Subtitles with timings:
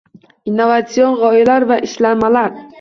[0.51, 2.61] Innovatsion g‘oyalar va ishlanmalar